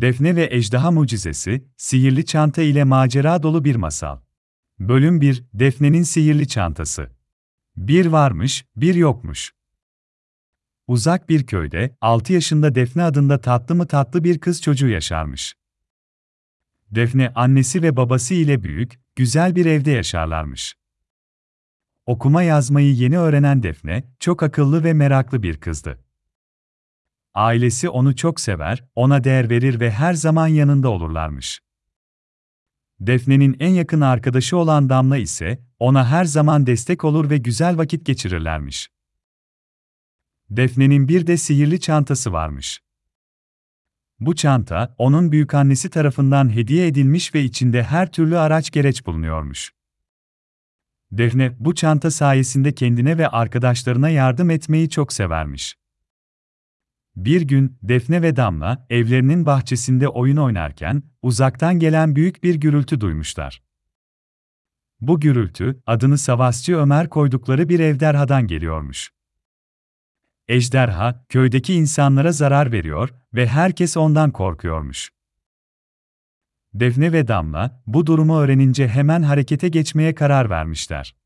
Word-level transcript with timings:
Defne 0.00 0.36
ve 0.36 0.48
Ejderha 0.50 0.90
Mucizesi, 0.90 1.64
Sihirli 1.76 2.26
Çanta 2.26 2.62
ile 2.62 2.84
macera 2.84 3.42
dolu 3.42 3.64
bir 3.64 3.76
masal. 3.76 4.18
Bölüm 4.78 5.20
1, 5.20 5.44
Defne'nin 5.54 6.02
Sihirli 6.02 6.48
Çantası. 6.48 7.10
Bir 7.76 8.06
varmış, 8.06 8.64
bir 8.76 8.94
yokmuş. 8.94 9.52
Uzak 10.86 11.28
bir 11.28 11.46
köyde, 11.46 11.96
6 12.00 12.32
yaşında 12.32 12.74
Defne 12.74 13.02
adında 13.02 13.40
tatlı 13.40 13.74
mı 13.74 13.86
tatlı 13.86 14.24
bir 14.24 14.38
kız 14.38 14.62
çocuğu 14.62 14.88
yaşarmış. 14.88 15.54
Defne, 16.90 17.32
annesi 17.34 17.82
ve 17.82 17.96
babası 17.96 18.34
ile 18.34 18.62
büyük, 18.62 19.00
güzel 19.16 19.56
bir 19.56 19.66
evde 19.66 19.90
yaşarlarmış. 19.90 20.76
Okuma 22.06 22.42
yazmayı 22.42 22.94
yeni 22.94 23.18
öğrenen 23.18 23.62
Defne, 23.62 24.04
çok 24.20 24.42
akıllı 24.42 24.84
ve 24.84 24.92
meraklı 24.92 25.42
bir 25.42 25.56
kızdı. 25.60 26.07
Ailesi 27.34 27.88
onu 27.88 28.16
çok 28.16 28.40
sever, 28.40 28.84
ona 28.94 29.24
değer 29.24 29.50
verir 29.50 29.80
ve 29.80 29.90
her 29.90 30.14
zaman 30.14 30.46
yanında 30.46 30.88
olurlarmış. 30.88 31.60
Defne'nin 33.00 33.56
en 33.60 33.70
yakın 33.70 34.00
arkadaşı 34.00 34.56
olan 34.56 34.88
Damla 34.88 35.16
ise 35.16 35.62
ona 35.78 36.10
her 36.10 36.24
zaman 36.24 36.66
destek 36.66 37.04
olur 37.04 37.30
ve 37.30 37.38
güzel 37.38 37.78
vakit 37.78 38.06
geçirirlermiş. 38.06 38.88
Defne'nin 40.50 41.08
bir 41.08 41.26
de 41.26 41.36
sihirli 41.36 41.80
çantası 41.80 42.32
varmış. 42.32 42.80
Bu 44.20 44.34
çanta, 44.34 44.94
onun 44.98 45.32
büyükannesi 45.32 45.90
tarafından 45.90 46.54
hediye 46.54 46.86
edilmiş 46.86 47.34
ve 47.34 47.42
içinde 47.42 47.82
her 47.82 48.12
türlü 48.12 48.38
araç 48.38 48.70
gereç 48.70 49.06
bulunuyormuş. 49.06 49.72
Defne, 51.12 51.56
bu 51.58 51.74
çanta 51.74 52.10
sayesinde 52.10 52.74
kendine 52.74 53.18
ve 53.18 53.28
arkadaşlarına 53.28 54.08
yardım 54.08 54.50
etmeyi 54.50 54.90
çok 54.90 55.12
severmiş. 55.12 55.76
Bir 57.18 57.42
gün 57.42 57.78
Defne 57.82 58.22
ve 58.22 58.36
Damla 58.36 58.86
evlerinin 58.90 59.46
bahçesinde 59.46 60.08
oyun 60.08 60.36
oynarken 60.36 61.02
uzaktan 61.22 61.78
gelen 61.78 62.16
büyük 62.16 62.44
bir 62.44 62.54
gürültü 62.54 63.00
duymuşlar. 63.00 63.62
Bu 65.00 65.20
gürültü 65.20 65.82
adını 65.86 66.18
Savaşçı 66.18 66.76
Ömer 66.76 67.08
koydukları 67.08 67.68
bir 67.68 67.80
ejderhadan 67.80 68.46
geliyormuş. 68.46 69.10
Ejderha 70.48 71.24
köydeki 71.28 71.74
insanlara 71.74 72.32
zarar 72.32 72.72
veriyor 72.72 73.08
ve 73.34 73.46
herkes 73.46 73.96
ondan 73.96 74.30
korkuyormuş. 74.30 75.10
Defne 76.74 77.12
ve 77.12 77.28
Damla 77.28 77.82
bu 77.86 78.06
durumu 78.06 78.38
öğrenince 78.38 78.88
hemen 78.88 79.22
harekete 79.22 79.68
geçmeye 79.68 80.14
karar 80.14 80.50
vermişler. 80.50 81.16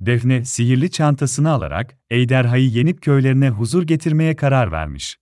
Defne, 0.00 0.44
sihirli 0.44 0.90
çantasını 0.90 1.50
alarak, 1.50 1.98
Ejderha'yı 2.10 2.68
yenip 2.68 3.02
köylerine 3.02 3.50
huzur 3.50 3.82
getirmeye 3.82 4.36
karar 4.36 4.72
vermiş. 4.72 5.18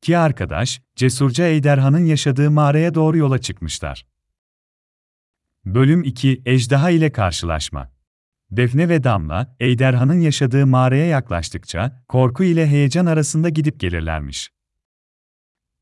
Ki 0.00 0.18
arkadaş, 0.18 0.82
cesurca 0.96 1.46
Ejderha'nın 1.46 2.04
yaşadığı 2.04 2.50
mağaraya 2.50 2.94
doğru 2.94 3.16
yola 3.16 3.38
çıkmışlar. 3.38 4.06
Bölüm 5.64 6.02
2 6.02 6.42
Ejderha 6.46 6.90
ile 6.90 7.12
karşılaşma 7.12 7.94
Defne 8.50 8.88
ve 8.88 9.04
Damla, 9.04 9.56
Ejderhanın 9.60 10.20
yaşadığı 10.20 10.66
mağaraya 10.66 11.06
yaklaştıkça, 11.06 12.04
korku 12.08 12.44
ile 12.44 12.66
heyecan 12.66 13.06
arasında 13.06 13.48
gidip 13.48 13.80
gelirlermiş. 13.80 14.50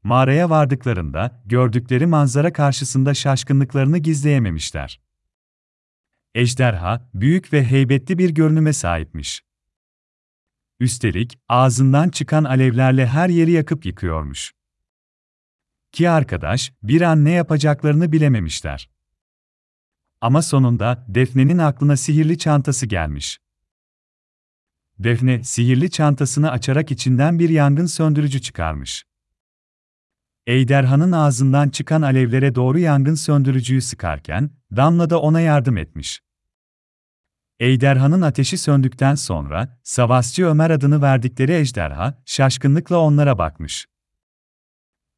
Mağaraya 0.03 0.51
vardıklarında, 0.51 1.43
gördükleri 1.47 2.07
manzara 2.07 2.53
karşısında 2.53 3.15
şaşkınlıklarını 3.15 3.99
gizleyememişler. 3.99 5.01
Ejderha, 6.35 7.09
büyük 7.15 7.53
ve 7.53 7.65
heybetli 7.65 8.19
bir 8.19 8.31
görünüme 8.31 8.73
sahipmiş. 8.73 9.43
Üstelik, 10.81 11.39
ağzından 11.49 12.09
çıkan 12.09 12.45
alevlerle 12.45 13.07
her 13.07 13.29
yeri 13.29 13.51
yakıp 13.51 13.87
yıkıyormuş. 13.87 14.53
Ki 15.93 16.11
arkadaş, 16.11 16.73
bir 16.83 17.01
an 17.01 17.25
ne 17.25 17.31
yapacaklarını 17.31 18.13
bilememişler. 18.13 18.91
Ama 20.21 20.43
sonunda, 20.43 21.05
Defne'nin 21.09 21.59
aklına 21.59 21.97
sihirli 21.97 22.39
çantası 22.39 22.87
gelmiş. 22.87 23.39
Defne, 24.99 25.45
sihirli 25.45 25.91
çantasını 25.91 26.51
açarak 26.51 26.91
içinden 26.91 27.39
bir 27.39 27.49
yangın 27.49 27.87
söndürücü 27.87 28.41
çıkarmış. 28.41 29.05
Ejderhanın 30.47 31.13
ağzından 31.13 31.69
çıkan 31.69 32.03
alevlere 32.03 32.55
doğru 32.55 32.79
yangın 32.79 33.15
söndürücüyü 33.15 33.83
sıkarken, 33.83 34.51
Damla 34.77 35.11
da 35.11 35.21
ona 35.21 35.41
yardım 35.41 35.77
etmiş. 35.77 36.23
Ejderhanın 37.61 38.23
ateşi 38.23 38.59
söndükten 38.59 39.15
sonra, 39.15 39.81
Savaşçı 39.83 40.47
Ömer 40.47 40.71
adını 40.71 41.03
verdikleri 41.03 41.53
ejderha, 41.53 42.23
şaşkınlıkla 42.27 42.99
onlara 42.99 43.39
bakmış. 43.39 43.87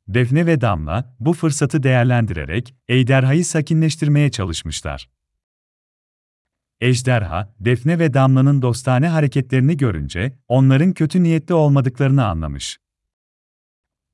Defne 0.09 0.47
ve 0.47 0.61
Damla, 0.61 1.17
bu 1.21 1.33
fırsatı 1.33 1.83
değerlendirerek, 1.83 2.75
ejderhayı 2.89 3.45
sakinleştirmeye 3.45 4.31
çalışmışlar. 4.31 5.11
Ejderha, 6.81 7.55
Defne 7.61 7.99
ve 7.99 8.15
Damla'nın 8.15 8.63
dostane 8.63 9.09
hareketlerini 9.09 9.77
görünce, 9.77 10.39
onların 10.49 10.93
kötü 10.93 11.23
niyetli 11.23 11.55
olmadıklarını 11.55 12.27
anlamış. 12.27 12.79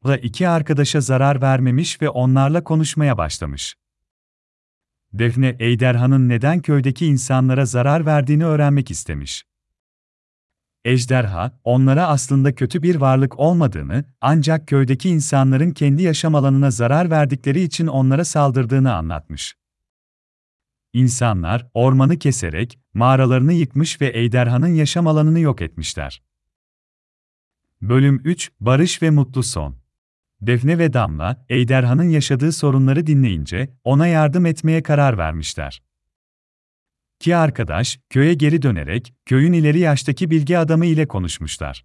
Da 0.07 0.17
iki 0.17 0.49
arkadaşa 0.49 1.01
zarar 1.01 1.43
vermemiş 1.43 2.03
ve 2.03 2.09
onlarla 2.09 2.65
konuşmaya 2.65 3.19
başlamış. 3.19 3.77
Defne, 5.13 5.57
Ejderhanın 5.59 6.29
neden 6.29 6.61
köydeki 6.61 7.07
insanlara 7.07 7.67
zarar 7.67 8.07
verdiğini 8.07 8.45
öğrenmek 8.45 8.91
istemiş. 8.91 9.45
Ejderha, 10.85 11.61
onlara 11.65 12.07
aslında 12.07 12.55
kötü 12.55 12.83
bir 12.83 12.97
varlık 12.97 13.39
olmadığını, 13.39 14.05
ancak 14.21 14.69
köydeki 14.69 15.09
insanların 15.09 15.71
kendi 15.71 16.03
yaşam 16.03 16.35
alanına 16.35 16.71
zarar 16.71 17.11
verdikleri 17.11 17.61
için 17.61 17.87
onlara 17.87 18.25
saldırdığını 18.25 18.95
anlatmış. 18.95 19.57
İnsanlar, 20.93 21.71
ormanı 21.75 22.19
keserek, 22.19 22.79
mağaralarını 22.95 23.53
yıkmış 23.53 24.01
ve 24.01 24.19
ejderhanın 24.19 24.75
yaşam 24.75 25.07
alanını 25.07 25.41
yok 25.41 25.63
etmişler. 25.63 26.23
Bölüm 27.83 28.21
3 28.25 28.51
Barış 28.61 29.03
ve 29.03 29.11
Mutlu 29.11 29.43
Son 29.43 29.80
Defne 30.43 30.79
ve 30.79 30.93
Damla, 30.93 31.45
Ejderhan'ın 31.49 32.09
yaşadığı 32.09 32.53
sorunları 32.53 33.07
dinleyince 33.07 33.71
ona 33.85 34.07
yardım 34.07 34.47
etmeye 34.47 34.83
karar 34.83 35.19
vermişler. 35.19 35.83
Ki 37.19 37.37
arkadaş, 37.37 38.01
köye 38.11 38.35
geri 38.35 38.63
dönerek, 38.63 39.15
köyün 39.27 39.53
ileri 39.53 39.79
yaştaki 39.79 40.31
bilgi 40.31 40.59
adamı 40.59 40.87
ile 40.87 41.09
konuşmuşlar. 41.09 41.85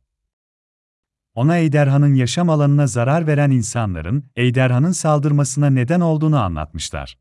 Ona 1.33 1.57
Ejderhan'ın 1.57 2.13
yaşam 2.13 2.49
alanına 2.49 2.87
zarar 2.87 3.27
veren 3.27 3.51
insanların, 3.51 4.31
Ejderhan'ın 4.35 4.91
saldırmasına 4.91 5.69
neden 5.69 5.99
olduğunu 5.99 6.39
anlatmışlar. 6.39 7.17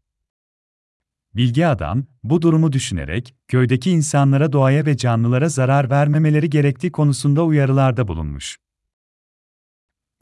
Bilgi 1.34 1.66
adam, 1.66 2.04
bu 2.22 2.42
durumu 2.42 2.72
düşünerek, 2.72 3.34
köydeki 3.48 3.90
insanlara 3.90 4.52
doğaya 4.52 4.86
ve 4.86 4.96
canlılara 4.96 5.48
zarar 5.48 5.90
vermemeleri 5.90 6.50
gerektiği 6.50 6.92
konusunda 6.92 7.44
uyarılarda 7.44 8.08
bulunmuş. 8.08 8.58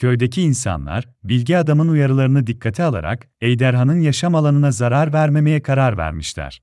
Köydeki 0.03 0.43
insanlar, 0.43 1.09
bilgi 1.25 1.59
adamın 1.59 1.89
uyarılarını 1.89 2.47
dikkate 2.47 2.85
alarak, 2.85 3.29
Ejderhan'ın 3.41 4.01
yaşam 4.01 4.35
alanına 4.35 4.73
zarar 4.73 5.13
vermemeye 5.13 5.63
karar 5.63 5.99
vermişler. 5.99 6.63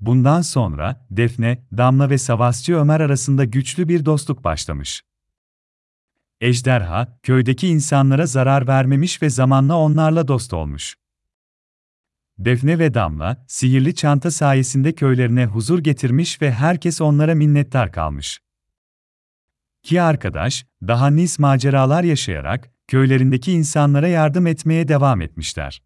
Bundan 0.00 0.40
sonra, 0.40 1.06
Defne, 1.10 1.66
Damla 1.76 2.10
ve 2.10 2.18
Savaşçı 2.18 2.74
Ömer 2.74 3.00
arasında 3.00 3.44
güçlü 3.44 3.88
bir 3.88 4.04
dostluk 4.04 4.44
başlamış. 4.44 5.02
Ejderha, 6.40 7.18
köydeki 7.22 7.68
insanlara 7.68 8.26
zarar 8.26 8.66
vermemiş 8.66 9.22
ve 9.22 9.30
zamanla 9.30 9.76
onlarla 9.76 10.28
dost 10.28 10.52
olmuş. 10.52 10.94
Defne 12.38 12.78
ve 12.78 12.94
Damla, 12.94 13.44
sihirli 13.48 13.94
çanta 13.94 14.30
sayesinde 14.30 14.92
köylerine 14.94 15.46
huzur 15.46 15.78
getirmiş 15.78 16.42
ve 16.42 16.52
herkes 16.52 17.00
onlara 17.00 17.34
minnettar 17.34 17.92
kalmış. 17.92 18.40
Ki 19.82 20.02
arkadaş, 20.02 20.66
daha 20.82 21.10
nis 21.10 21.38
maceralar 21.38 22.04
yaşayarak, 22.04 22.70
köylerindeki 22.88 23.52
insanlara 23.52 24.08
yardım 24.08 24.46
etmeye 24.46 24.88
devam 24.88 25.20
etmişler. 25.20 25.82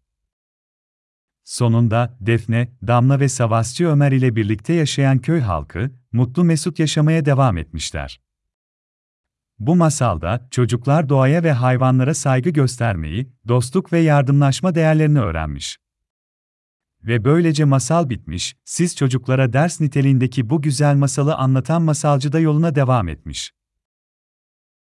Sonunda, 1.43 2.17
Defne, 2.21 2.71
Damla 2.87 3.19
ve 3.19 3.29
Savaşçı 3.29 3.87
Ömer 3.87 4.11
ile 4.11 4.35
birlikte 4.35 4.73
yaşayan 4.73 5.19
köy 5.19 5.39
halkı, 5.39 5.91
mutlu 6.11 6.43
mesut 6.43 6.79
yaşamaya 6.79 7.25
devam 7.25 7.57
etmişler. 7.57 8.21
Bu 9.59 9.75
masalda, 9.75 10.47
çocuklar 10.51 11.09
doğaya 11.09 11.43
ve 11.43 11.51
hayvanlara 11.51 12.13
saygı 12.13 12.49
göstermeyi, 12.49 13.29
dostluk 13.47 13.93
ve 13.93 13.99
yardımlaşma 13.99 14.75
değerlerini 14.75 15.19
öğrenmiş. 15.19 15.77
Ve 17.03 17.25
böylece 17.25 17.65
masal 17.65 18.09
bitmiş, 18.09 18.55
siz 18.65 18.95
çocuklara 18.95 19.53
ders 19.53 19.81
niteliğindeki 19.81 20.49
bu 20.49 20.61
güzel 20.61 20.95
masalı 20.95 21.35
anlatan 21.35 21.81
masalcı 21.81 22.31
da 22.31 22.39
yoluna 22.39 22.75
devam 22.75 23.07
etmiş. 23.07 23.56